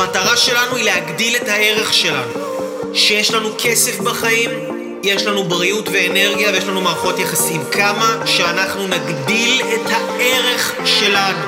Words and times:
המטרה 0.00 0.36
שלנו 0.36 0.76
היא 0.76 0.84
להגדיל 0.84 1.36
את 1.36 1.48
הערך 1.48 1.94
שלנו. 1.94 2.32
שיש 2.94 3.30
לנו 3.30 3.48
כסף 3.58 4.00
בחיים, 4.00 4.50
יש 5.02 5.26
לנו 5.26 5.44
בריאות 5.44 5.88
ואנרגיה 5.92 6.50
ויש 6.52 6.64
לנו 6.64 6.80
מערכות 6.80 7.18
יחסים. 7.18 7.64
כמה 7.72 8.16
שאנחנו 8.26 8.86
נגדיל 8.86 9.62
את 9.74 9.90
הערך 9.90 10.72
שלנו. 10.84 11.38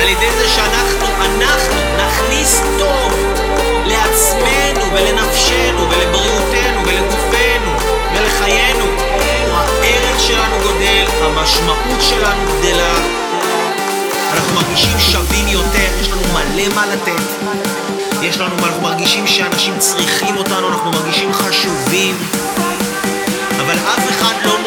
על 0.00 0.08
ידי 0.08 0.30
זה 0.38 0.48
שאנחנו, 0.48 1.06
אנחנו 1.24 1.80
נכניס 1.96 2.60
טוב 2.78 3.12
לעצמנו 3.86 4.84
ולנפשנו 4.94 5.90
ולבריאותנו 5.90 6.80
ולגופנו 6.86 7.76
ולחיינו. 8.14 8.84
הערך 9.82 10.20
שלנו 10.20 10.56
גודל, 10.62 11.04
המשמעות 11.22 12.00
שלנו 12.00 12.52
גדלה. 12.58 12.81
אנחנו 14.32 14.54
מרגישים 14.54 14.98
שווים 14.98 15.48
יותר, 15.48 15.88
יש 16.00 16.08
לנו 16.08 16.22
מלא 16.32 16.74
מה 16.74 16.86
לתת. 16.86 17.22
יש 18.22 18.38
לנו, 18.40 18.54
אנחנו 18.66 18.82
מרגישים 18.82 19.26
שאנשים 19.26 19.78
צריכים 19.78 20.36
אותנו, 20.36 20.68
אנחנו 20.68 20.90
מרגישים 20.90 21.32
חשובים. 21.32 22.14
אבל 23.60 23.78
אף 23.78 24.10
אחד 24.10 24.34
לא 24.44 24.61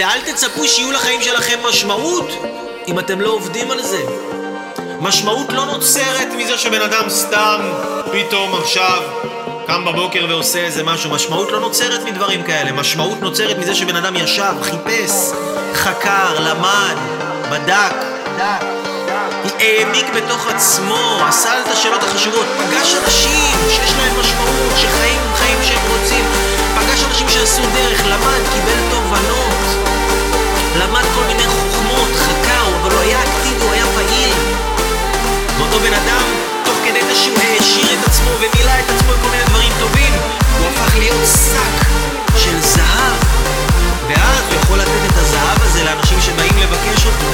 ואל 0.00 0.20
תצפו 0.20 0.68
שיהיו 0.68 0.92
לחיים 0.92 1.22
שלכם 1.22 1.58
משמעות 1.68 2.28
אם 2.88 2.98
אתם 2.98 3.20
לא 3.20 3.28
עובדים 3.28 3.70
על 3.70 3.82
זה. 3.82 4.02
משמעות 5.00 5.52
לא 5.52 5.64
נוצרת 5.64 6.28
מזה 6.36 6.58
שבן 6.58 6.82
אדם 6.82 7.08
סתם 7.08 7.60
פתאום 8.12 8.54
עכשיו 8.54 9.02
קם 9.66 9.84
בבוקר 9.84 10.26
ועושה 10.28 10.58
איזה 10.58 10.82
משהו. 10.82 11.10
משמעות 11.10 11.52
לא 11.52 11.60
נוצרת 11.60 12.04
מדברים 12.04 12.42
כאלה. 12.42 12.72
משמעות 12.72 13.20
נוצרת 13.20 13.58
מזה 13.58 13.74
שבן 13.74 13.96
אדם 13.96 14.16
ישב, 14.16 14.54
חיפש, 14.62 15.12
חקר, 15.74 16.40
למד, 16.40 16.96
בדק, 17.50 17.96
העמיק 19.60 20.06
בתוך 20.14 20.46
עצמו, 20.48 21.18
עשה 21.28 21.60
את 21.60 21.68
השאלות 21.68 22.02
החשובות, 22.02 22.46
פגש 22.58 22.94
אנשים 23.04 23.70
שיש 23.70 23.92
להם 23.98 24.09
למד 31.00 31.14
כל 31.14 31.24
מיני 31.26 31.46
חוכמות, 31.48 32.08
חקר, 32.16 32.64
אבל 32.80 32.92
הוא 32.92 33.00
היה 33.00 33.18
אקטיבי, 33.22 33.64
הוא 33.64 33.72
היה 33.72 33.84
פעיל. 33.94 34.34
ואותו 35.58 35.78
בן 35.80 35.92
אדם, 35.92 36.24
תוך 36.64 36.74
כדי 36.84 37.00
זה 37.04 37.14
שהוא 37.14 37.38
העשיר 37.38 37.86
את 37.92 38.08
עצמו 38.08 38.30
ומילא 38.36 38.70
את 38.80 38.90
עצמו 38.90 39.12
עם 39.12 39.18
כל 39.22 39.28
מיני 39.30 39.44
דברים 39.44 39.72
טובים, 39.80 40.12
הוא 40.58 40.66
הפך 40.66 40.96
להיות 40.96 41.26
שק 41.26 41.86
של 42.36 42.60
זהב. 42.60 43.16
ואז 44.08 44.42
הוא 44.48 44.54
יכול 44.62 44.78
לתת 44.78 45.02
את 45.06 45.16
הזהב 45.16 45.62
הזה 45.62 45.84
לאנשים 45.84 46.20
שבאים 46.20 46.58
לבקש 46.58 47.06
אותו. 47.06 47.30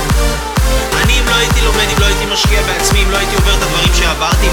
אני, 1.03 1.21
אם 1.21 1.27
לא 1.29 1.35
הייתי 1.35 1.61
לומד, 1.61 1.87
אם 1.93 1.99
לא 2.01 2.07
הייתי 2.07 2.27
משקיע 2.27 2.63
בעצמי, 2.63 3.03
אם 3.03 3.11
לא 3.11 3.17
הייתי 3.17 3.35
עובר 3.35 3.55
את 3.55 3.63
הדברים 3.63 3.95
שעברתי, 3.95 4.49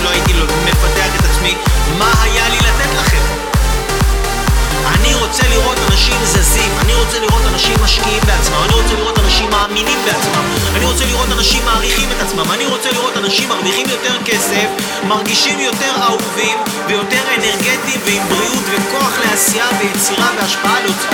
אנשים 13.33 13.49
מרוויחים 13.49 13.87
יותר 13.89 14.23
כסף, 14.25 14.67
מרגישים 15.07 15.59
יותר 15.59 15.91
אהובים 16.01 16.57
ויותר 16.87 17.23
אנרגטיים 17.35 17.99
ועם 18.05 18.27
בריאות 18.29 18.63
וכוח 18.71 19.19
לעשייה 19.19 19.65
ויצירה 19.79 20.29
והשפעה 20.37 20.81
להוציא 20.81 21.09